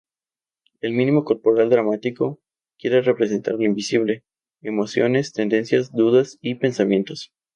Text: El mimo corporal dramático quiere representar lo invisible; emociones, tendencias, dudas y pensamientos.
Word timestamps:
El 0.79 0.93
mimo 0.93 1.23
corporal 1.25 1.69
dramático 1.69 2.39
quiere 2.79 3.03
representar 3.03 3.53
lo 3.53 3.65
invisible; 3.65 4.23
emociones, 4.63 5.31
tendencias, 5.31 5.91
dudas 5.91 6.39
y 6.41 6.55
pensamientos. 6.55 7.31